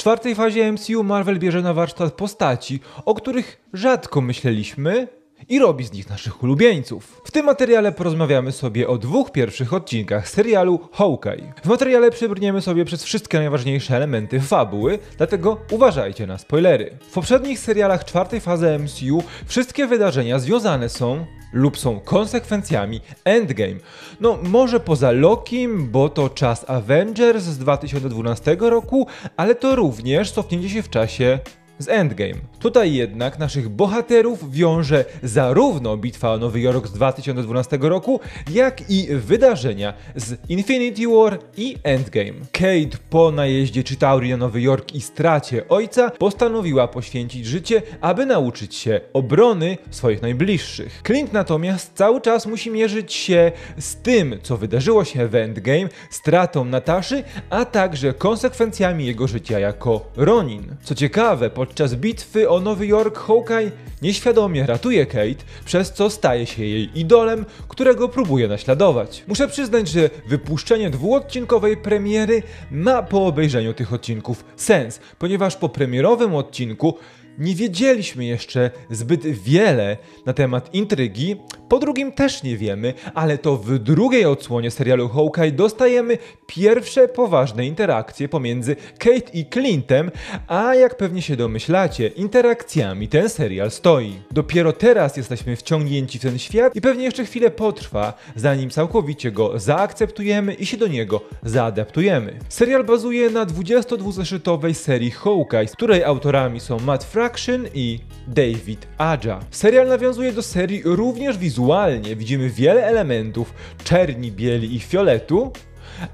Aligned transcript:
czwartej 0.00 0.34
fazie 0.34 0.72
MCU 0.72 1.04
Marvel 1.04 1.38
bierze 1.38 1.62
na 1.62 1.74
warsztat 1.74 2.12
postaci, 2.12 2.80
o 3.04 3.14
których 3.14 3.60
rzadko 3.72 4.20
myśleliśmy, 4.20 5.08
i 5.48 5.58
robi 5.58 5.84
z 5.84 5.92
nich 5.92 6.10
naszych 6.10 6.42
ulubieńców. 6.42 7.20
W 7.24 7.30
tym 7.30 7.46
materiale 7.46 7.92
porozmawiamy 7.92 8.52
sobie 8.52 8.88
o 8.88 8.98
dwóch 8.98 9.32
pierwszych 9.32 9.74
odcinkach 9.74 10.28
serialu 10.28 10.80
Hawkeye. 10.92 11.52
W 11.62 11.68
materiale 11.68 12.10
przebrniemy 12.10 12.60
sobie 12.60 12.84
przez 12.84 13.04
wszystkie 13.04 13.38
najważniejsze 13.38 13.96
elementy 13.96 14.40
fabuły, 14.40 14.98
dlatego 15.16 15.56
uważajcie 15.70 16.26
na 16.26 16.38
spoilery. 16.38 16.98
W 17.00 17.12
poprzednich 17.12 17.58
serialach 17.58 18.04
czwartej 18.04 18.40
fazy 18.40 18.78
MCU 18.78 19.22
wszystkie 19.46 19.86
wydarzenia 19.86 20.38
związane 20.38 20.88
są 20.88 21.26
lub 21.52 21.78
są 21.78 22.00
konsekwencjami 22.00 23.00
Endgame. 23.24 23.80
No 24.20 24.38
może 24.42 24.80
poza 24.80 25.10
Lokim, 25.10 25.90
bo 25.90 26.08
to 26.08 26.28
czas 26.28 26.70
Avengers 26.70 27.44
z 27.44 27.58
2012 27.58 28.56
roku, 28.60 29.06
ale 29.36 29.54
to 29.54 29.76
również 29.76 30.32
cofnięcie 30.32 30.68
się 30.68 30.82
w 30.82 30.90
czasie 30.90 31.38
z 31.80 31.88
Endgame. 31.88 32.34
Tutaj 32.58 32.94
jednak 32.94 33.38
naszych 33.38 33.68
bohaterów 33.68 34.52
wiąże 34.52 35.04
zarówno 35.22 35.96
bitwa 35.96 36.32
o 36.32 36.38
Nowy 36.38 36.60
Jork 36.60 36.86
z 36.86 36.92
2012 36.92 37.78
roku, 37.80 38.20
jak 38.50 38.90
i 38.90 39.06
wydarzenia 39.10 39.94
z 40.16 40.50
Infinity 40.50 41.08
War 41.08 41.38
i 41.56 41.76
Endgame. 41.82 42.32
Kate 42.52 42.98
po 43.10 43.30
najeździe 43.30 43.82
Chitauri 43.82 44.30
na 44.30 44.36
Nowy 44.36 44.60
Jork 44.60 44.94
i 44.94 45.00
stracie 45.00 45.68
ojca 45.68 46.10
postanowiła 46.10 46.88
poświęcić 46.88 47.46
życie, 47.46 47.82
aby 48.00 48.26
nauczyć 48.26 48.74
się 48.74 49.00
obrony 49.12 49.78
swoich 49.90 50.22
najbliższych. 50.22 51.02
Clint 51.06 51.32
natomiast 51.32 51.92
cały 51.94 52.20
czas 52.20 52.46
musi 52.46 52.70
mierzyć 52.70 53.12
się 53.12 53.52
z 53.78 53.96
tym, 53.96 54.38
co 54.42 54.56
wydarzyło 54.56 55.04
się 55.04 55.28
w 55.28 55.34
Endgame, 55.34 55.88
stratą 56.10 56.64
Nataszy, 56.64 57.24
a 57.50 57.64
także 57.64 58.14
konsekwencjami 58.14 59.06
jego 59.06 59.28
życia 59.28 59.58
jako 59.58 60.10
Ronin. 60.16 60.76
Co 60.82 60.94
ciekawe, 60.94 61.50
podczas 61.70 61.94
bitwy 61.94 62.48
o 62.48 62.60
Nowy 62.60 62.86
Jork 62.86 63.18
Hawkeye 63.18 63.70
nieświadomie 64.02 64.66
ratuje 64.66 65.06
Kate, 65.06 65.44
przez 65.64 65.92
co 65.92 66.10
staje 66.10 66.46
się 66.46 66.64
jej 66.64 66.98
idolem, 66.98 67.44
którego 67.68 68.08
próbuje 68.08 68.48
naśladować. 68.48 69.24
Muszę 69.28 69.48
przyznać, 69.48 69.88
że 69.88 70.10
wypuszczenie 70.26 70.90
dwuodcinkowej 70.90 71.76
premiery 71.76 72.42
ma 72.70 73.02
po 73.02 73.26
obejrzeniu 73.26 73.74
tych 73.74 73.92
odcinków 73.92 74.44
sens, 74.56 75.00
ponieważ 75.18 75.56
po 75.56 75.68
premierowym 75.68 76.34
odcinku 76.34 76.94
nie 77.38 77.54
wiedzieliśmy 77.54 78.24
jeszcze 78.24 78.70
zbyt 78.90 79.26
wiele 79.26 79.96
na 80.26 80.32
temat 80.32 80.74
intrygi, 80.74 81.36
po 81.68 81.78
drugim 81.78 82.12
też 82.12 82.42
nie 82.42 82.56
wiemy, 82.56 82.94
ale 83.14 83.38
to 83.38 83.56
w 83.56 83.78
drugiej 83.78 84.24
odsłonie 84.24 84.70
serialu 84.70 85.08
Hawkeye 85.08 85.52
dostajemy 85.52 86.18
pierwsze 86.46 87.08
poważne 87.08 87.66
interakcje 87.66 88.28
pomiędzy 88.28 88.76
Kate 88.98 89.30
i 89.32 89.46
Clintem, 89.46 90.10
a 90.46 90.74
jak 90.74 90.96
pewnie 90.96 91.22
się 91.22 91.36
domyślacie, 91.36 92.06
interakcjami 92.08 93.08
ten 93.08 93.28
serial 93.28 93.70
stoi. 93.70 94.14
Dopiero 94.30 94.72
teraz 94.72 95.16
jesteśmy 95.16 95.56
wciągnięci 95.56 96.18
w 96.18 96.22
ten 96.22 96.38
świat 96.38 96.76
i 96.76 96.80
pewnie 96.80 97.04
jeszcze 97.04 97.24
chwilę 97.24 97.50
potrwa, 97.50 98.14
zanim 98.36 98.70
całkowicie 98.70 99.32
go 99.32 99.58
zaakceptujemy 99.58 100.54
i 100.54 100.66
się 100.66 100.76
do 100.76 100.86
niego 100.86 101.20
zaadaptujemy. 101.42 102.38
Serial 102.48 102.84
bazuje 102.84 103.30
na 103.30 103.46
22-zeszytowej 103.46 104.74
serii 104.74 105.10
Hawkeye, 105.10 105.66
której 105.66 106.04
autorami 106.04 106.60
są 106.60 106.80
Matt 106.80 107.04
Fraction 107.20 107.66
i 107.74 108.00
David 108.28 108.86
Aja. 108.98 109.40
Serial 109.50 109.88
nawiązuje 109.88 110.32
do 110.32 110.42
serii 110.42 110.82
również 110.84 111.38
wizualnie, 111.38 112.16
widzimy 112.16 112.50
wiele 112.50 112.86
elementów 112.86 113.54
czerni, 113.84 114.32
bieli 114.32 114.76
i 114.76 114.80
fioletu, 114.80 115.52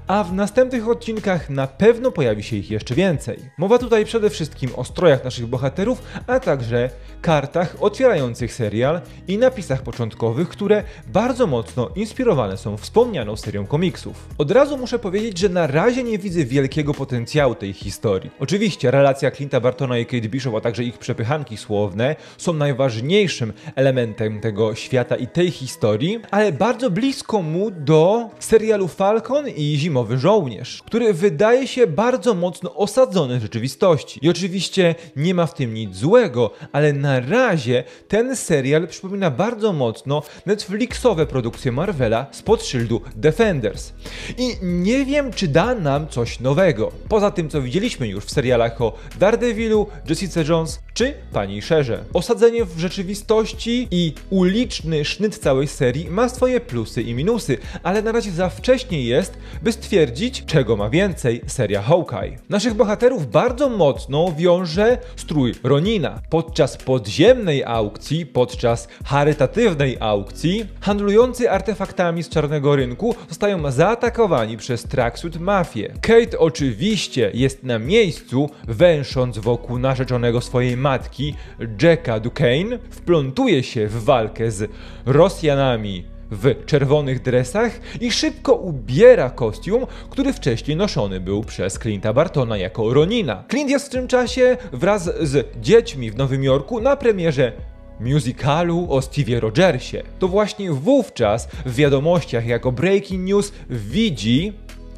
a 0.07 0.23
w 0.23 0.33
następnych 0.33 0.87
odcinkach 0.89 1.49
na 1.49 1.67
pewno 1.67 2.11
pojawi 2.11 2.43
się 2.43 2.55
ich 2.55 2.71
jeszcze 2.71 2.95
więcej. 2.95 3.39
Mowa 3.57 3.77
tutaj 3.77 4.05
przede 4.05 4.29
wszystkim 4.29 4.69
o 4.75 4.83
strojach 4.83 5.23
naszych 5.23 5.47
bohaterów, 5.47 6.01
a 6.27 6.39
także 6.39 6.89
kartach 7.21 7.75
otwierających 7.79 8.53
serial 8.53 9.01
i 9.27 9.37
napisach 9.37 9.81
początkowych, 9.81 10.49
które 10.49 10.83
bardzo 11.07 11.47
mocno 11.47 11.89
inspirowane 11.95 12.57
są 12.57 12.77
wspomnianą 12.77 13.35
serią 13.35 13.65
komiksów. 13.65 14.27
Od 14.37 14.51
razu 14.51 14.77
muszę 14.77 14.99
powiedzieć, 14.99 15.37
że 15.37 15.49
na 15.49 15.67
razie 15.67 16.03
nie 16.03 16.17
widzę 16.17 16.45
wielkiego 16.45 16.93
potencjału 16.93 17.55
tej 17.55 17.73
historii. 17.73 18.31
Oczywiście 18.39 18.91
relacja 18.91 19.29
Clint'a 19.29 19.61
Bartona 19.61 19.97
i 19.97 20.05
Kate 20.05 20.29
Bishop, 20.29 20.55
a 20.55 20.61
także 20.61 20.83
ich 20.83 20.97
przepychanki 20.97 21.57
słowne 21.57 22.15
są 22.37 22.53
najważniejszym 22.53 23.53
elementem 23.75 24.41
tego 24.41 24.75
świata 24.75 25.15
i 25.15 25.27
tej 25.27 25.51
historii, 25.51 26.19
ale 26.31 26.51
bardzo 26.51 26.91
blisko 26.91 27.41
mu 27.41 27.71
do 27.71 28.29
serialu 28.39 28.87
Falcon 28.87 29.47
i 29.49 29.76
Zimowy 29.77 30.17
Żołnierz, 30.17 30.83
który 30.85 31.13
wydaje 31.13 31.67
się 31.67 31.87
bardzo 31.87 32.33
mocno 32.33 32.75
osadzony 32.75 33.39
w 33.39 33.41
rzeczywistości. 33.41 34.19
I 34.21 34.29
oczywiście 34.29 34.95
nie 35.15 35.33
ma 35.33 35.45
w 35.45 35.53
tym 35.53 35.73
nic 35.73 35.95
złego, 35.95 36.51
ale 36.71 36.93
na 36.93 37.19
razie 37.19 37.83
ten 38.07 38.35
serial 38.35 38.87
przypomina 38.87 39.31
bardzo 39.31 39.73
mocno 39.73 40.23
Netflixowe 40.45 41.25
produkcje 41.25 41.71
Marvela 41.71 42.25
spod 42.31 42.63
szyldu 42.63 43.01
Defenders. 43.15 43.93
I 44.37 44.55
nie 44.61 45.05
wiem, 45.05 45.33
czy 45.33 45.47
da 45.47 45.75
nam 45.75 46.07
coś 46.07 46.39
nowego. 46.39 46.91
Poza 47.09 47.31
tym, 47.31 47.49
co 47.49 47.61
widzieliśmy 47.61 48.07
już 48.07 48.25
w 48.25 48.31
serialach 48.31 48.81
o 48.81 48.93
Daredevilu, 49.19 49.87
Jessica 50.09 50.41
Jones 50.49 50.79
czy 50.93 51.13
Pani 51.33 51.61
Szerze. 51.61 52.03
Osadzenie 52.13 52.65
w 52.65 52.79
rzeczywistości 52.79 53.87
i 53.91 54.13
uliczny 54.29 55.05
sznyt 55.05 55.37
całej 55.37 55.67
serii 55.67 56.09
ma 56.09 56.29
swoje 56.29 56.59
plusy 56.59 57.01
i 57.01 57.13
minusy, 57.13 57.57
ale 57.83 58.01
na 58.01 58.11
razie 58.11 58.31
za 58.31 58.49
wcześnie 58.49 59.03
jest, 59.03 59.37
by 59.67 59.73
stwierdzić, 59.73 60.45
czego 60.45 60.75
ma 60.75 60.89
więcej 60.89 61.41
seria 61.47 61.81
Hawkeye. 61.81 62.37
Naszych 62.49 62.73
bohaterów 62.73 63.31
bardzo 63.31 63.69
mocno 63.69 64.33
wiąże 64.37 64.97
strój 65.15 65.53
Ronina. 65.63 66.21
Podczas 66.29 66.77
podziemnej 66.77 67.63
aukcji, 67.63 68.25
podczas 68.25 68.87
charytatywnej 69.05 69.97
aukcji, 69.99 70.65
handlujący 70.81 71.51
artefaktami 71.51 72.23
z 72.23 72.29
czarnego 72.29 72.75
rynku 72.75 73.15
zostają 73.29 73.71
zaatakowani 73.71 74.57
przez 74.57 74.83
Tracksuit 74.83 75.39
Mafię. 75.39 75.93
Kate 76.01 76.39
oczywiście 76.39 77.31
jest 77.33 77.63
na 77.63 77.79
miejscu, 77.79 78.49
węsząc 78.67 79.37
wokół 79.37 79.79
narzeczonego 79.79 80.41
swojej 80.41 80.77
matki, 80.77 81.35
Jacka 81.81 82.19
Duquesne, 82.19 82.79
wplątuje 82.89 83.63
się 83.63 83.87
w 83.87 84.03
walkę 84.03 84.51
z 84.51 84.71
Rosjanami 85.05 86.16
w 86.31 86.65
czerwonych 86.65 87.21
dresach 87.21 87.79
i 88.01 88.11
szybko 88.11 88.53
ubiera 88.53 89.29
kostium, 89.29 89.87
który 90.09 90.33
wcześniej 90.33 90.77
noszony 90.77 91.19
był 91.19 91.43
przez 91.43 91.79
Clint'a 91.79 92.13
Bartona 92.13 92.57
jako 92.57 92.93
Ronina. 92.93 93.43
Clint 93.49 93.69
jest 93.69 93.87
w 93.87 93.89
tym 93.89 94.07
czasie 94.07 94.57
wraz 94.73 95.03
z 95.03 95.61
dziećmi 95.61 96.11
w 96.11 96.17
Nowym 96.17 96.43
Jorku 96.43 96.81
na 96.81 96.95
premierze 96.95 97.51
musicalu 97.99 98.87
o 98.89 99.01
Stevie 99.01 99.39
Rogersie. 99.39 99.97
To 100.19 100.27
właśnie 100.27 100.71
wówczas 100.71 101.47
w 101.65 101.75
wiadomościach 101.75 102.45
jako 102.45 102.71
breaking 102.71 103.27
news 103.27 103.51
widzi 103.69 104.53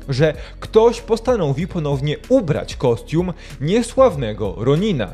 że 0.09 0.34
ktoś 0.59 1.01
postanowi 1.01 1.67
ponownie 1.67 2.17
ubrać 2.29 2.75
kostium 2.75 3.34
niesławnego 3.61 4.56
Ronina. 4.57 5.13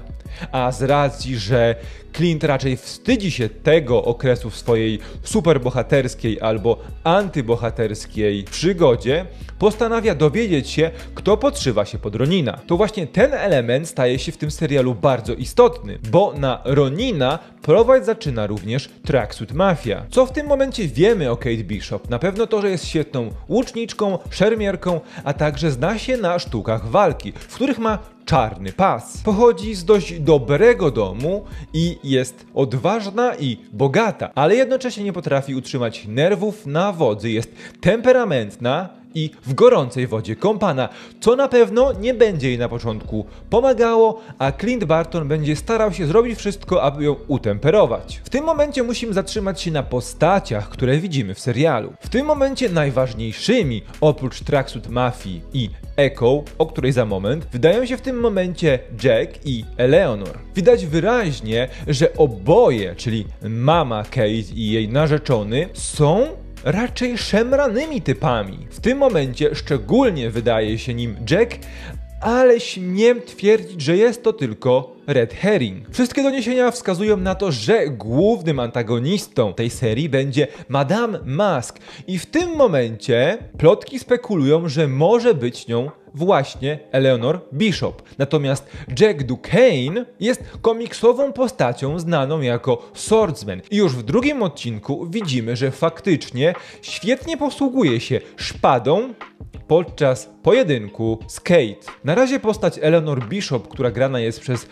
A 0.52 0.72
z 0.72 0.84
racji, 0.84 1.38
że 1.38 1.76
Clint 2.16 2.44
raczej 2.44 2.78
wstydzi 2.78 3.31
się 3.31 3.50
tego 3.50 4.03
okresu 4.03 4.50
w 4.50 4.58
swojej 4.58 5.00
superbohaterskiej 5.24 6.42
albo 6.42 6.78
antybohaterskiej 7.03 8.44
przygodzie, 8.44 9.26
postanawia 9.59 10.16
dowiedzieć 10.16 10.70
się, 10.70 10.92
kto 11.16 11.38
podszywa 11.38 11.86
się 11.86 11.98
pod 11.98 12.16
Ronina. 12.16 12.59
To 12.68 12.78
właśnie 12.78 13.08
ten 13.08 13.34
element 13.34 13.88
staje 13.88 14.20
się 14.20 14.31
w 14.31 14.38
tym 14.38 14.52
serialu 14.52 14.96
bardzo 14.96 15.34
istotny, 15.34 16.00
bo 16.12 16.34
na 16.38 16.62
Ronina 16.66 17.40
prowadź 17.62 18.06
zaczyna 18.06 18.47
również 18.47 18.90
Tracksuit 19.03 19.53
Mafia. 19.53 20.06
Co 20.09 20.26
w 20.26 20.32
tym 20.32 20.47
momencie 20.47 20.88
wiemy 20.88 21.32
o 21.32 21.38
Kate 21.38 21.64
Bishop? 21.64 22.09
Na 22.09 22.20
pewno 22.20 22.47
to, 22.47 22.62
że 22.62 22.70
jest 22.70 22.88
świetną 22.88 23.30
łuczniczką, 23.50 24.20
szermierką, 24.30 25.02
a 25.24 25.34
także 25.34 25.72
zna 25.72 25.97
się 25.97 26.18
na 26.18 26.40
sztukach 26.40 26.88
walki, 26.88 27.32
w 27.32 27.56
których 27.56 27.80
ma 27.80 28.15
czarny 28.25 28.74
pas. 28.74 29.18
Pochodzi 29.24 29.76
z 29.76 29.85
dość 29.85 30.20
dobrego 30.20 30.91
domu 30.91 31.46
i 31.73 31.97
jest 32.03 32.46
odważna 32.53 33.35
i 33.35 33.58
bogata, 33.73 34.32
ale 34.35 34.55
jednocześnie 34.55 35.03
nie 35.03 35.14
potrafi 35.14 35.55
utrzymać 35.55 36.05
nerwów 36.08 36.66
na 36.66 36.91
wodzy, 36.91 37.29
jest 37.29 37.52
temperamentna 37.82 38.90
i 39.16 39.32
w 39.46 39.53
gorącej 39.53 40.08
wodzie 40.08 40.35
kąpana, 40.35 40.90
co 41.20 41.35
na 41.35 41.47
pewno 41.47 41.94
nie 41.94 42.14
będzie 42.14 42.50
jej 42.50 42.58
na 42.58 42.70
początku 42.70 43.26
pomagało, 43.50 44.22
a 44.40 44.52
Clint 44.52 44.84
Barton 44.84 45.28
będzie 45.28 45.56
starał 45.56 45.94
się 45.94 46.08
zrobić 46.08 46.40
wszystko, 46.40 46.84
aby 46.84 47.03
ją 47.03 47.16
utemperować. 47.28 48.22
W 48.23 48.29
tym 48.29 48.46
momencie 48.46 48.84
musimy 48.84 49.14
zatrzymać 49.14 49.62
się 49.62 49.72
na 49.72 49.84
postaciach, 49.84 50.70
które 50.70 50.97
widzimy 50.97 51.34
w 51.34 51.40
serialu. 51.40 51.94
W 52.00 52.09
tym 52.09 52.26
momencie 52.26 52.70
najważniejszymi, 52.70 53.82
oprócz 54.02 54.40
Tracksuit 54.40 54.88
Mafii 54.88 55.41
i 55.53 55.70
Echo, 55.97 56.44
o 56.58 56.66
której 56.66 56.91
za 56.91 57.06
moment, 57.06 57.47
wydają 57.52 57.85
się 57.85 57.97
w 57.97 58.02
tym 58.02 58.20
momencie 58.20 58.79
Jack 59.03 59.46
i 59.46 59.66
Eleanor. 59.78 60.40
Widać 60.56 60.85
wyraźnie, 60.85 61.67
że 61.88 62.14
oboje, 62.17 62.96
czyli 62.96 63.26
mama 63.50 64.03
Kate 64.03 64.29
i 64.56 64.72
jej 64.72 64.90
narzeczony, 64.90 65.70
są 65.73 66.28
raczej 66.66 67.17
szemranymi 67.17 68.02
typami. 68.02 68.67
W 68.70 68.79
tym 68.79 68.97
momencie 68.97 69.56
szczególnie 69.56 70.29
wydaje 70.29 70.78
się 70.78 70.94
nim 70.94 71.16
Jack, 71.29 71.58
ale 72.22 72.59
śmiem 72.59 73.22
twierdzić, 73.22 73.82
że 73.82 73.97
jest 73.97 74.23
to 74.23 74.34
tylko 74.34 74.96
Red 75.08 75.34
Herring. 75.34 75.90
Wszystkie 75.91 76.23
doniesienia 76.23 76.72
wskazują 76.72 77.17
na 77.17 77.35
to, 77.35 77.52
że 77.52 77.88
głównym 77.88 78.59
antagonistą 78.59 79.53
tej 79.53 79.70
serii 79.70 80.09
będzie 80.09 80.47
Madame 80.70 81.20
Mask 81.26 81.79
i 82.08 82.20
w 82.20 82.26
tym 82.26 82.56
momencie 82.56 83.38
plotki 83.58 84.00
spekulują, 84.00 84.70
że 84.70 84.88
może 84.88 85.34
być 85.34 85.67
nią 85.67 85.90
właśnie 86.16 86.79
Eleanor 86.91 87.40
Bishop. 87.53 88.03
Natomiast 88.17 88.70
Jack 89.00 89.23
Duquesne 89.23 90.06
jest 90.20 90.44
komiksową 90.62 91.34
postacią 91.34 92.00
znaną 92.00 92.41
jako 92.41 92.91
Swordsman. 92.94 93.62
I 93.72 93.78
już 93.78 93.96
w 93.96 94.03
drugim 94.03 94.44
odcinku 94.44 95.08
widzimy, 95.09 95.56
że 95.56 95.72
faktycznie 95.72 96.53
świetnie 96.82 97.38
posługuje 97.38 98.00
się 98.00 98.20
szpadą 98.38 99.14
podczas 99.67 100.29
pojedynku 100.44 101.20
z 101.28 101.40
Kate. 101.40 101.91
Na 102.03 102.16
razie 102.16 102.40
postać 102.40 102.79
Eleanor 102.82 103.28
Bishop, 103.28 103.67
która 103.67 103.91
grana 103.91 104.20
jest 104.20 104.40
przez 104.40 104.67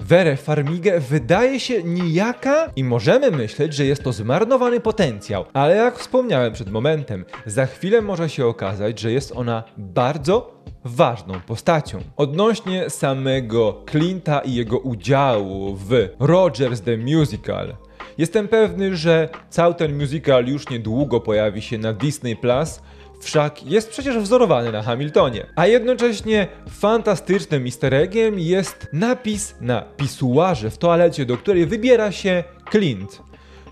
Werę 0.00 0.36
Farmigę 0.36 1.00
wydaje 1.00 1.60
się 1.60 1.82
nijaka 1.82 2.70
i 2.76 2.84
możemy 2.84 3.30
myśleć, 3.30 3.74
że 3.74 3.84
jest 3.84 4.02
to 4.02 4.12
zmarnowany 4.12 4.80
potencjał, 4.80 5.44
ale 5.52 5.76
jak 5.76 5.98
wspomniałem 5.98 6.52
przed 6.52 6.70
momentem, 6.70 7.24
za 7.46 7.66
chwilę 7.66 8.02
może 8.02 8.28
się 8.28 8.46
okazać, 8.46 9.00
że 9.00 9.12
jest 9.12 9.32
ona 9.36 9.62
bardzo 9.76 10.64
ważną 10.84 11.40
postacią. 11.40 12.00
Odnośnie 12.16 12.90
samego 12.90 13.82
Clint'a 13.86 14.40
i 14.44 14.54
jego 14.54 14.78
udziału 14.78 15.74
w 15.74 16.08
Rogers 16.20 16.80
the 16.80 16.96
Musical, 16.96 17.76
jestem 18.18 18.48
pewny, 18.48 18.96
że 18.96 19.28
cały 19.50 19.74
ten 19.74 19.98
musical 19.98 20.46
już 20.46 20.70
niedługo 20.70 21.20
pojawi 21.20 21.62
się 21.62 21.78
na 21.78 21.92
Disney 21.92 22.36
Plus, 22.36 22.80
wszak 23.20 23.66
jest 23.66 23.90
przecież 23.90 24.18
wzorowany 24.18 24.72
na 24.72 24.82
Hamiltonie. 24.82 25.46
A 25.56 25.66
jednocześnie 25.66 26.46
fantastycznym 26.70 27.64
easter 27.64 27.94
eggiem 27.94 28.38
jest 28.38 28.88
napis 28.92 29.54
na 29.60 29.82
pisuarze 29.82 30.70
w 30.70 30.78
toalecie, 30.78 31.26
do 31.26 31.36
której 31.36 31.66
wybiera 31.66 32.12
się 32.12 32.44
Clint. 32.70 33.22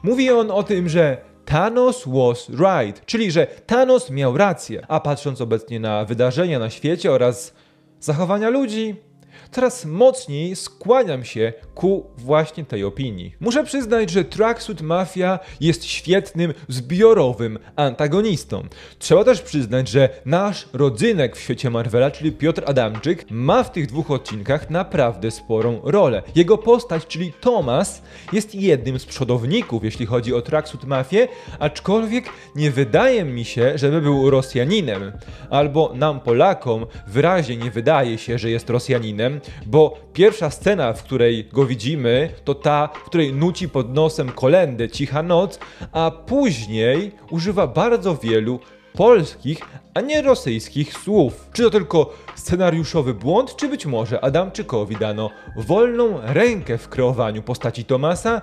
Mówi 0.02 0.30
on 0.30 0.50
o 0.50 0.62
tym, 0.62 0.88
że 0.88 1.31
Thanos 1.52 2.04
was 2.06 2.48
right, 2.48 3.06
czyli 3.06 3.30
że 3.30 3.46
Thanos 3.46 4.10
miał 4.10 4.36
rację. 4.36 4.84
A 4.88 5.00
patrząc 5.00 5.40
obecnie 5.40 5.80
na 5.80 6.04
wydarzenia 6.04 6.58
na 6.58 6.70
świecie 6.70 7.12
oraz 7.12 7.54
zachowania 8.00 8.48
ludzi, 8.48 8.96
coraz 9.50 9.84
mocniej 9.84 10.56
skłaniam 10.56 11.24
się 11.24 11.52
ku 11.74 12.06
właśnie 12.16 12.64
tej 12.64 12.84
opinii. 12.84 13.34
Muszę 13.40 13.64
przyznać, 13.64 14.10
że 14.10 14.24
Tracksuit 14.24 14.80
Mafia 14.80 15.38
jest 15.60 15.84
świetnym, 15.84 16.54
zbiorowym 16.68 17.58
antagonistą. 17.76 18.62
Trzeba 18.98 19.24
też 19.24 19.42
przyznać, 19.42 19.88
że 19.88 20.08
nasz 20.24 20.68
rodzynek 20.72 21.36
w 21.36 21.40
świecie 21.40 21.70
Marvela, 21.70 22.10
czyli 22.10 22.32
Piotr 22.32 22.62
Adamczyk, 22.66 23.30
ma 23.30 23.62
w 23.62 23.72
tych 23.72 23.86
dwóch 23.86 24.10
odcinkach 24.10 24.70
naprawdę 24.70 25.30
sporą 25.30 25.80
rolę. 25.84 26.22
Jego 26.34 26.58
postać, 26.58 27.06
czyli 27.06 27.32
Thomas, 27.40 28.02
jest 28.32 28.54
jednym 28.54 28.98
z 28.98 29.06
przodowników, 29.06 29.84
jeśli 29.84 30.06
chodzi 30.06 30.34
o 30.34 30.42
Tracksuit 30.42 30.84
Mafię, 30.84 31.28
aczkolwiek 31.58 32.24
nie 32.56 32.70
wydaje 32.70 33.24
mi 33.24 33.44
się, 33.44 33.72
żeby 33.74 34.00
był 34.00 34.30
Rosjaninem. 34.30 35.12
Albo 35.50 35.92
nam 35.94 36.20
Polakom 36.20 36.86
wyraźnie 37.06 37.56
nie 37.56 37.70
wydaje 37.70 38.18
się, 38.18 38.38
że 38.38 38.50
jest 38.50 38.70
Rosjaninem, 38.70 39.21
bo 39.66 39.98
pierwsza 40.12 40.50
scena, 40.50 40.92
w 40.92 41.02
której 41.02 41.48
go 41.52 41.66
widzimy, 41.66 42.28
to 42.44 42.54
ta, 42.54 42.88
w 42.94 43.04
której 43.04 43.32
nuci 43.32 43.68
pod 43.68 43.94
nosem 43.94 44.28
kolendę 44.28 44.88
Cicha 44.88 45.22
Noc, 45.22 45.58
a 45.92 46.10
później 46.10 47.12
używa 47.30 47.66
bardzo 47.66 48.16
wielu 48.16 48.60
polskich, 48.92 49.58
a 49.94 50.00
nie 50.00 50.22
rosyjskich 50.22 50.92
słów. 50.98 51.48
Czy 51.52 51.62
to 51.62 51.70
tylko 51.70 52.14
scenariuszowy 52.34 53.14
błąd, 53.14 53.56
czy 53.56 53.68
być 53.68 53.86
może 53.86 54.24
Adamczykowi 54.24 54.96
dano 54.96 55.30
wolną 55.56 56.20
rękę 56.22 56.78
w 56.78 56.88
kreowaniu 56.88 57.42
postaci 57.42 57.84
Tomasa? 57.84 58.42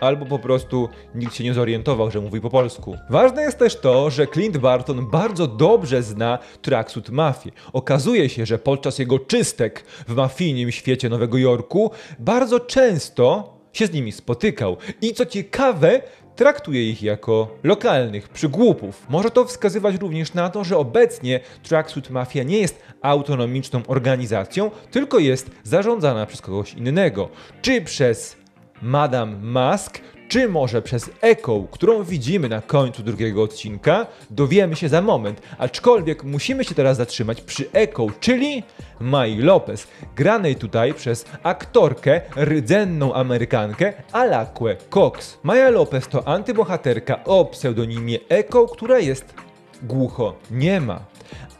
Albo 0.00 0.26
po 0.26 0.38
prostu 0.38 0.88
nikt 1.14 1.34
się 1.34 1.44
nie 1.44 1.54
zorientował, 1.54 2.10
że 2.10 2.20
mówi 2.20 2.40
po 2.40 2.50
polsku. 2.50 2.96
Ważne 3.10 3.42
jest 3.42 3.58
też 3.58 3.80
to, 3.80 4.10
że 4.10 4.26
Clint 4.26 4.58
Barton 4.58 5.06
bardzo 5.06 5.46
dobrze 5.46 6.02
zna 6.02 6.38
Tracksuit 6.62 7.10
Mafię. 7.10 7.50
Okazuje 7.72 8.28
się, 8.28 8.46
że 8.46 8.58
podczas 8.58 8.98
jego 8.98 9.18
czystek 9.18 9.84
w 10.08 10.14
mafijnym 10.14 10.72
świecie 10.72 11.08
Nowego 11.08 11.38
Jorku 11.38 11.90
bardzo 12.18 12.60
często 12.60 13.54
się 13.72 13.86
z 13.86 13.92
nimi 13.92 14.12
spotykał. 14.12 14.76
I 15.02 15.14
co 15.14 15.26
ciekawe, 15.26 16.00
traktuje 16.36 16.90
ich 16.90 17.02
jako 17.02 17.58
lokalnych 17.62 18.28
przygłupów. 18.28 19.06
Może 19.08 19.30
to 19.30 19.44
wskazywać 19.44 19.96
również 19.96 20.34
na 20.34 20.50
to, 20.50 20.64
że 20.64 20.78
obecnie 20.78 21.40
Tracksuit 21.62 22.10
Mafia 22.10 22.42
nie 22.42 22.58
jest 22.58 22.82
autonomiczną 23.02 23.82
organizacją, 23.86 24.70
tylko 24.90 25.18
jest 25.18 25.50
zarządzana 25.64 26.26
przez 26.26 26.40
kogoś 26.40 26.74
innego. 26.74 27.28
Czy 27.62 27.80
przez 27.82 28.39
Madame 28.82 29.36
Mask, 29.42 30.00
czy 30.28 30.48
może 30.48 30.82
przez 30.82 31.10
Echo, 31.20 31.66
którą 31.70 32.04
widzimy 32.04 32.48
na 32.48 32.62
końcu 32.62 33.02
drugiego 33.02 33.42
odcinka, 33.42 34.06
dowiemy 34.30 34.76
się 34.76 34.88
za 34.88 35.02
moment. 35.02 35.42
Aczkolwiek 35.58 36.24
musimy 36.24 36.64
się 36.64 36.74
teraz 36.74 36.96
zatrzymać 36.96 37.40
przy 37.40 37.70
Echo, 37.72 38.06
czyli 38.20 38.62
Mai 39.00 39.36
Lopez, 39.36 39.86
granej 40.16 40.56
tutaj 40.56 40.94
przez 40.94 41.24
aktorkę, 41.42 42.20
rdzenną 42.36 43.14
Amerykankę 43.14 43.92
Alakwe 44.12 44.76
Cox. 44.90 45.38
Maja 45.42 45.70
Lopez 45.70 46.08
to 46.08 46.28
antybohaterka 46.28 47.24
o 47.24 47.44
pseudonimie 47.44 48.18
Echo, 48.28 48.66
która 48.66 48.98
jest 48.98 49.34
głucho 49.82 50.34
nie 50.50 50.80
ma 50.80 51.00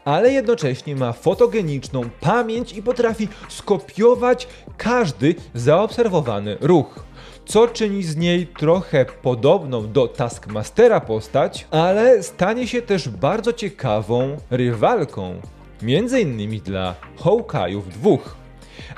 ale 0.05 0.33
jednocześnie 0.33 0.95
ma 0.95 1.13
fotogeniczną 1.13 2.09
pamięć 2.19 2.73
i 2.73 2.83
potrafi 2.83 3.27
skopiować 3.49 4.47
każdy 4.77 5.35
zaobserwowany 5.53 6.57
ruch 6.61 7.05
co 7.51 7.67
czyni 7.67 8.03
z 8.03 8.15
niej 8.15 8.47
trochę 8.47 9.05
podobną 9.05 9.91
do 9.91 10.07
Taskmastera 10.07 10.99
postać, 10.99 11.67
ale 11.71 12.23
stanie 12.23 12.67
się 12.67 12.81
też 12.81 13.09
bardzo 13.09 13.53
ciekawą 13.53 14.37
rywalką, 14.51 15.35
między 15.81 16.21
innymi 16.21 16.61
dla 16.61 16.95
Hawkeye'ów 17.19 17.81
dwóch 17.87 18.35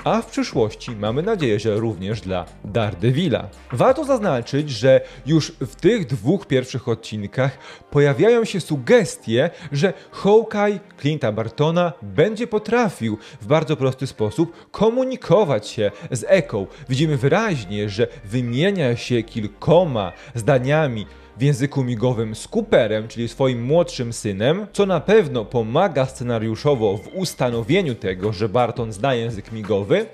a 0.04 0.22
w 0.22 0.26
przyszłości 0.26 0.90
mamy 0.96 1.22
nadzieję, 1.22 1.60
że 1.60 1.76
również 1.76 2.20
dla 2.20 2.46
Daredevila. 2.64 3.48
Warto 3.72 4.04
zaznaczyć, 4.04 4.70
że 4.70 5.00
już 5.26 5.52
w 5.60 5.74
tych 5.74 6.06
dwóch 6.06 6.46
pierwszych 6.46 6.88
odcinkach 6.88 7.58
pojawiają 7.90 8.44
się 8.44 8.60
sugestie, 8.60 9.50
że 9.72 9.92
Hawkeye 10.10 10.80
Clint'a 11.02 11.32
Bartona 11.34 11.92
będzie 12.02 12.46
potrafił 12.46 13.18
w 13.40 13.46
bardzo 13.46 13.76
prosty 13.76 14.06
sposób 14.06 14.70
komunikować 14.70 15.68
się 15.68 15.90
z 16.10 16.24
Echo. 16.28 16.66
Widzimy 16.88 17.16
wyraźnie, 17.16 17.88
że 17.88 18.06
wymienia 18.24 18.96
się 18.96 19.22
kilkoma 19.22 20.12
zdaniami 20.34 21.06
w 21.36 21.42
języku 21.42 21.84
migowym 21.84 22.34
z 22.34 22.48
Cooperem, 22.48 23.08
czyli 23.08 23.28
swoim 23.28 23.64
młodszym 23.64 24.12
synem, 24.12 24.66
co 24.72 24.86
na 24.86 25.00
pewno 25.00 25.44
pomaga 25.44 26.06
scenariuszowo 26.06 26.96
w 26.96 27.08
ustanowieniu 27.14 27.94
tego, 27.94 28.32
że 28.32 28.48
Barton 28.48 28.92
zna 28.92 29.14
język 29.14 29.52
migowy, 29.52 30.06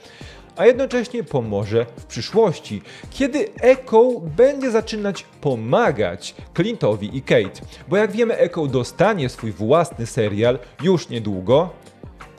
a 0.56 0.66
jednocześnie 0.66 1.24
pomoże 1.24 1.86
w 1.96 2.04
przyszłości, 2.04 2.82
kiedy 3.10 3.48
Echo 3.60 4.20
będzie 4.36 4.70
zaczynać 4.70 5.24
pomagać 5.40 6.34
Clintowi 6.56 7.16
i 7.16 7.22
Kate. 7.22 7.60
Bo 7.88 7.96
jak 7.96 8.12
wiemy, 8.12 8.36
Echo 8.36 8.66
dostanie 8.66 9.28
swój 9.28 9.52
własny 9.52 10.06
serial 10.06 10.58
już 10.82 11.08
niedługo, 11.08 11.70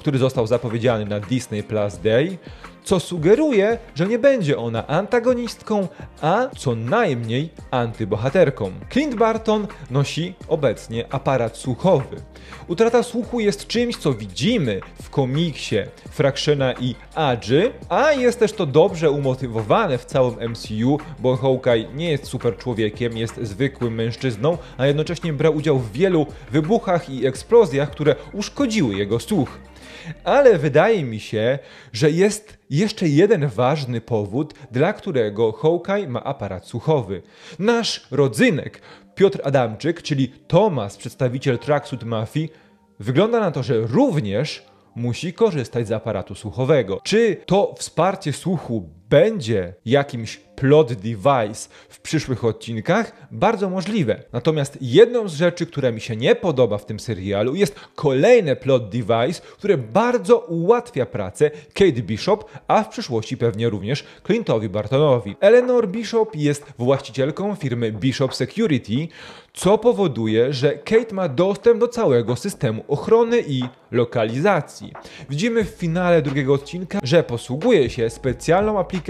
który 0.01 0.17
został 0.17 0.47
zapowiedziany 0.47 1.05
na 1.05 1.19
Disney 1.19 1.63
Plus 1.63 1.97
Day, 1.97 2.37
co 2.83 2.99
sugeruje, 2.99 3.77
że 3.95 4.07
nie 4.07 4.19
będzie 4.19 4.57
ona 4.57 4.87
antagonistką, 4.87 5.87
a 6.21 6.47
co 6.57 6.75
najmniej 6.75 7.49
antybohaterką. 7.71 8.71
Clint 8.91 9.15
Barton 9.15 9.67
nosi 9.91 10.33
obecnie 10.47 11.05
aparat 11.13 11.57
słuchowy. 11.57 12.21
Utrata 12.67 13.03
słuchu 13.03 13.39
jest 13.39 13.67
czymś, 13.67 13.97
co 13.97 14.13
widzimy 14.13 14.79
w 15.01 15.09
komiksie 15.09 15.75
Fractiona 16.09 16.73
i 16.73 16.95
Adży, 17.15 17.73
a 17.89 18.11
jest 18.11 18.39
też 18.39 18.53
to 18.53 18.65
dobrze 18.65 19.11
umotywowane 19.11 19.97
w 19.97 20.05
całym 20.05 20.51
MCU, 20.51 20.99
bo 21.19 21.37
Hawkeye 21.37 21.87
nie 21.95 22.11
jest 22.11 22.25
super 22.25 22.57
człowiekiem, 22.57 23.17
jest 23.17 23.35
zwykłym 23.41 23.95
mężczyzną, 23.95 24.57
a 24.77 24.87
jednocześnie 24.87 25.33
brał 25.33 25.55
udział 25.55 25.79
w 25.79 25.91
wielu 25.91 26.25
wybuchach 26.51 27.09
i 27.09 27.25
eksplozjach, 27.25 27.91
które 27.91 28.15
uszkodziły 28.33 28.95
jego 28.95 29.19
słuch. 29.19 29.59
Ale 30.23 30.57
wydaje 30.57 31.03
mi 31.03 31.19
się, 31.19 31.59
że 31.93 32.11
jest 32.11 32.57
jeszcze 32.69 33.07
jeden 33.07 33.47
ważny 33.47 34.01
powód, 34.01 34.53
dla 34.71 34.93
którego 34.93 35.51
Hawkeye 35.51 36.07
ma 36.07 36.23
aparat 36.23 36.67
słuchowy. 36.67 37.21
Nasz 37.59 38.07
rodzynek, 38.11 38.81
Piotr 39.15 39.41
Adamczyk, 39.43 40.01
czyli 40.01 40.27
Tomas, 40.47 40.97
przedstawiciel 40.97 41.59
Tracksuit 41.59 42.03
Mafii, 42.03 42.49
wygląda 42.99 43.39
na 43.39 43.51
to, 43.51 43.63
że 43.63 43.79
również 43.79 44.65
musi 44.95 45.33
korzystać 45.33 45.87
z 45.87 45.91
aparatu 45.91 46.35
słuchowego. 46.35 47.01
Czy 47.03 47.37
to 47.45 47.75
wsparcie 47.77 48.33
słuchu 48.33 48.89
będzie 49.11 49.73
jakimś 49.85 50.37
plot 50.37 50.93
device 50.93 51.69
w 51.89 51.99
przyszłych 51.99 52.45
odcinkach? 52.45 53.27
Bardzo 53.31 53.69
możliwe. 53.69 54.23
Natomiast 54.33 54.77
jedną 54.81 55.27
z 55.27 55.33
rzeczy, 55.33 55.65
która 55.65 55.91
mi 55.91 56.01
się 56.01 56.15
nie 56.15 56.35
podoba 56.35 56.77
w 56.77 56.85
tym 56.85 56.99
serialu 56.99 57.55
jest 57.55 57.79
kolejne 57.95 58.55
plot 58.55 58.89
device, 58.89 59.41
które 59.57 59.77
bardzo 59.77 60.37
ułatwia 60.37 61.05
pracę 61.05 61.51
Kate 61.73 61.91
Bishop, 62.01 62.49
a 62.67 62.83
w 62.83 62.89
przyszłości 62.89 63.37
pewnie 63.37 63.69
również 63.69 64.03
Clintowi 64.25 64.69
Bartonowi. 64.69 65.35
Eleanor 65.39 65.87
Bishop 65.87 66.35
jest 66.35 66.65
właścicielką 66.77 67.55
firmy 67.55 67.91
Bishop 67.91 68.35
Security, 68.35 69.07
co 69.53 69.77
powoduje, 69.77 70.53
że 70.53 70.77
Kate 70.77 71.15
ma 71.15 71.29
dostęp 71.29 71.79
do 71.79 71.87
całego 71.87 72.35
systemu 72.35 72.83
ochrony 72.87 73.43
i 73.47 73.63
lokalizacji. 73.91 74.93
Widzimy 75.29 75.63
w 75.63 75.69
finale 75.69 76.21
drugiego 76.21 76.53
odcinka, 76.53 76.99
że 77.03 77.23
posługuje 77.23 77.89
się 77.89 78.09
specjalną 78.09 78.79
aplikacją, 78.79 79.00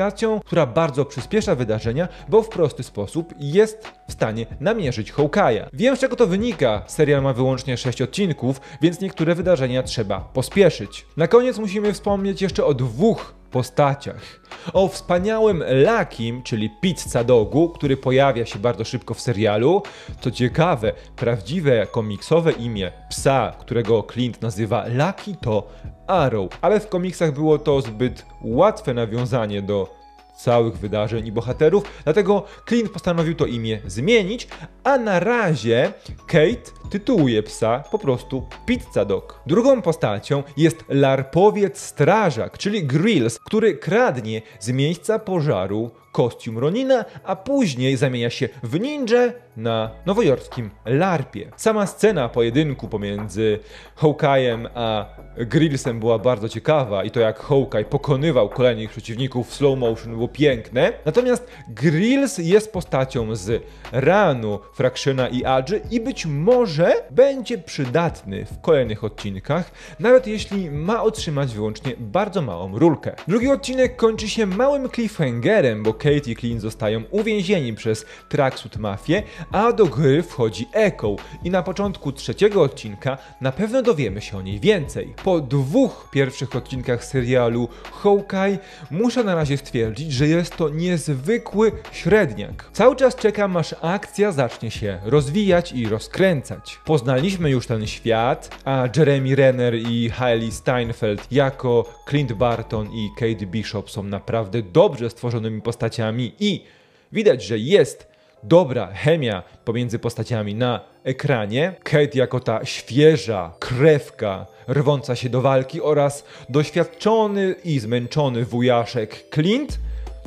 która 0.46 0.66
bardzo 0.66 1.06
przyspiesza 1.06 1.56
wydarzenia, 1.56 2.08
bo 2.30 2.42
w 2.42 2.50
prosty 2.50 2.84
sposób 2.84 3.34
jest 3.40 3.92
w 4.08 4.12
stanie 4.12 4.46
namierzyć 4.60 5.14
Hawkeye'a. 5.14 5.68
Wiem 5.74 5.96
z 5.96 6.00
czego 6.00 6.16
to 6.16 6.28
wynika, 6.28 6.84
serial 6.88 7.22
ma 7.22 7.34
wyłącznie 7.34 7.78
6 7.78 8.02
odcinków, 8.02 8.62
więc 8.82 9.02
niektóre 9.02 9.36
wydarzenia 9.36 9.84
trzeba 9.84 10.20
pospieszyć. 10.20 11.06
Na 11.18 11.28
koniec 11.28 11.58
musimy 11.58 11.94
wspomnieć 11.94 12.42
jeszcze 12.42 12.66
o 12.66 12.74
dwóch 12.74 13.41
postaciach. 13.52 14.42
O 14.74 14.88
wspaniałym 14.88 15.64
Lakim, 15.68 16.44
czyli 16.44 16.70
pizza 16.82 17.24
dogu, 17.24 17.70
który 17.70 17.98
pojawia 17.98 18.46
się 18.46 18.60
bardzo 18.60 18.84
szybko 18.84 19.14
w 19.14 19.22
serialu. 19.22 19.84
Co 20.22 20.32
ciekawe, 20.32 20.94
prawdziwe 21.16 21.88
komiksowe 21.92 22.52
imię 22.52 22.92
psa, 23.10 23.54
którego 23.60 24.04
Clint 24.14 24.42
nazywa 24.42 24.86
Lucky 24.88 25.36
to 25.42 25.68
Arrow, 26.08 26.50
ale 26.62 26.80
w 26.80 26.90
komiksach 26.90 27.34
było 27.34 27.60
to 27.60 27.82
zbyt 27.82 28.26
łatwe 28.42 28.94
nawiązanie 28.94 29.62
do 29.62 30.01
całych 30.44 30.78
wydarzeń 30.78 31.28
i 31.28 31.32
bohaterów, 31.32 31.84
dlatego 32.04 32.46
Clint 32.68 32.92
postanowił 32.92 33.36
to 33.36 33.46
imię 33.46 33.80
zmienić, 33.88 34.48
a 34.84 34.98
na 34.98 35.20
razie 35.20 35.94
Kate 36.28 36.72
tytułuje 36.90 37.44
psa 37.44 37.84
po 37.92 38.00
prostu 38.00 38.48
Pizza 38.66 39.06
Dog. 39.06 39.42
Drugą 39.46 39.82
postacią 39.82 40.44
jest 40.58 40.84
larpowiec 40.90 41.80
strażak, 41.80 42.58
czyli 42.58 42.84
Grills, 42.84 43.40
który 43.40 43.78
kradnie 43.78 44.42
z 44.60 44.70
miejsca 44.70 45.20
pożaru 45.20 45.92
kostium 46.12 46.58
Ronina, 46.58 47.06
a 47.24 47.36
później 47.36 47.98
zamienia 47.98 48.30
się 48.30 48.50
w 48.64 48.80
ninja 48.80 49.32
na 49.58 49.90
nowojorskim 50.06 50.70
larpie. 50.86 51.52
Sama 51.56 51.88
scena 51.88 52.30
pojedynku 52.30 52.88
pomiędzy 52.88 53.60
Hawkeye'em 53.98 54.68
a 54.76 55.06
Grillsem 55.38 56.00
była 56.00 56.20
bardzo 56.20 56.50
ciekawa 56.50 57.04
i 57.04 57.12
to 57.12 57.20
jak 57.20 57.40
Hawkeye 57.40 57.86
pokonywał 57.86 58.50
kolejnych 58.50 58.90
przeciwników 58.90 59.50
w 59.50 59.54
slow 59.54 59.80
motion 59.80 60.14
było 60.14 60.28
piękne. 60.28 60.94
Natomiast 61.06 61.48
Grills 61.68 62.38
jest 62.38 62.74
postacią 62.74 63.36
z 63.36 63.64
Ranu, 63.92 64.60
Fractiona 64.74 65.28
i 65.28 65.46
Adży 65.46 65.82
i 65.92 66.00
być 66.00 66.26
może 66.26 66.94
będzie 67.12 67.58
przydatny 67.58 68.46
w 68.46 68.62
kolejnych 68.62 69.04
odcinkach, 69.04 69.72
nawet 70.00 70.28
jeśli 70.28 70.72
ma 70.72 71.04
otrzymać 71.04 71.54
wyłącznie 71.54 71.94
bardzo 72.00 72.42
małą 72.42 72.80
rulkę. 72.80 73.16
Drugi 73.28 73.48
odcinek 73.48 73.96
kończy 73.96 74.30
się 74.30 74.46
małym 74.46 74.90
cliffhangerem, 74.90 75.84
bo 75.84 75.94
Kate 75.94 76.32
i 76.32 76.36
Clint 76.36 76.62
zostają 76.62 77.04
uwięzieni 77.12 77.74
przez 77.74 78.06
Tracksuit 78.30 78.78
Mafię, 78.78 79.24
a 79.52 79.72
do 79.74 79.86
gry 79.86 80.24
wchodzi 80.24 80.68
Echo 80.74 81.16
i 81.44 81.50
na 81.50 81.64
początku 81.64 82.12
trzeciego 82.12 82.62
odcinka 82.62 83.18
na 83.42 83.52
pewno 83.52 83.82
dowiemy 83.82 84.22
się 84.22 84.38
o 84.38 84.42
niej 84.42 84.60
więcej. 84.60 85.14
Po 85.24 85.40
dwóch 85.40 86.08
pierwszych 86.12 86.56
odcinkach 86.56 87.06
serialu 87.06 87.70
Hawkeye 87.92 88.60
muszę 88.92 89.24
na 89.24 89.36
razie 89.36 89.58
stwierdzić, 89.58 90.12
że 90.12 90.28
jest 90.28 90.56
to 90.56 90.70
niezwykły 90.70 91.72
średniak. 91.92 92.70
Cały 92.74 92.96
czas 92.96 93.16
czekam 93.16 93.58
aż 93.58 93.76
akcja 93.82 94.32
zacznie 94.32 94.72
się 94.72 95.00
rozwijać 95.04 95.74
i 95.74 95.88
rozkręcać. 95.88 96.80
Poznaliśmy 96.86 97.50
już 97.50 97.68
ten 97.68 97.88
świat, 97.88 98.60
a 98.66 98.90
Jeremy 98.98 99.36
Renner 99.36 99.76
i 99.76 100.10
Hailey 100.10 100.52
Steinfeld 100.52 101.32
jako 101.32 101.86
Clint 102.10 102.34
Barton 102.34 102.88
i 102.94 103.10
Kate 103.18 103.46
Bishop 103.46 103.92
są 103.92 104.04
naprawdę 104.04 104.62
dobrze 104.62 105.10
stworzonymi 105.10 105.62
postaciami 105.62 106.34
i 106.40 106.64
widać, 107.12 107.44
że 107.44 107.58
jest 107.58 108.11
dobra 108.44 108.94
chemia 108.94 109.44
pomiędzy 109.66 110.00
postaciami 110.00 110.56
na 110.56 110.80
ekranie. 111.04 111.74
Kate 111.84 112.18
jako 112.18 112.40
ta 112.40 112.66
świeża 112.66 113.52
krewka 113.60 114.46
rwąca 114.70 115.16
się 115.16 115.30
do 115.30 115.42
walki 115.42 115.82
oraz 115.82 116.24
doświadczony 116.50 117.56
i 117.64 117.80
zmęczony 117.80 118.46
wujaszek 118.46 119.26
Clint 119.34 119.80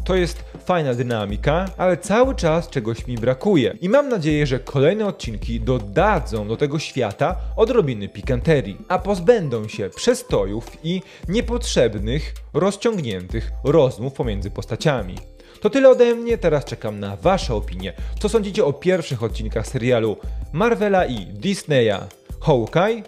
to 0.05 0.15
jest 0.15 0.45
fajna 0.65 0.95
dynamika, 0.95 1.67
ale 1.77 1.97
cały 1.97 2.35
czas 2.35 2.71
czegoś 2.71 3.07
mi 3.07 3.19
brakuje. 3.19 3.77
I 3.81 3.89
mam 3.89 4.09
nadzieję, 4.09 4.47
że 4.47 4.59
kolejne 4.59 5.07
odcinki 5.07 5.61
dodadzą 5.61 6.49
do 6.49 6.57
tego 6.57 6.79
świata 6.79 7.37
odrobiny 7.57 8.09
pikanterii, 8.09 8.77
a 8.89 8.99
pozbędą 8.99 9.69
się 9.69 9.91
przestojów 9.97 10.79
i 10.83 11.03
niepotrzebnych, 11.29 12.35
rozciągniętych 12.55 13.51
rozmów 13.65 14.13
pomiędzy 14.13 14.51
postaciami. 14.51 15.34
To 15.65 15.71
tyle 15.71 15.89
ode 15.89 16.15
mnie, 16.15 16.39
teraz 16.39 16.65
czekam 16.65 17.01
na 17.01 17.17
Wasze 17.17 17.55
opinie. 17.55 17.93
Co 18.19 18.29
sądzicie 18.29 18.65
o 18.65 18.73
pierwszych 18.73 19.23
odcinkach 19.23 19.67
serialu 19.67 20.17
Marvela 20.53 21.07
i 21.07 21.27
Disneya 21.27 21.99
Hawkeye? 22.41 23.03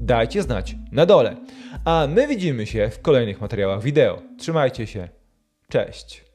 Dajcie 0.00 0.42
znać 0.42 0.74
na 0.92 1.06
dole. 1.06 1.36
A 1.84 2.06
my 2.14 2.26
widzimy 2.26 2.66
się 2.66 2.90
w 2.92 3.02
kolejnych 3.02 3.40
materiałach 3.40 3.82
wideo. 3.82 4.22
Trzymajcie 4.38 4.86
się. 4.86 5.08
Cześć. 5.68 6.29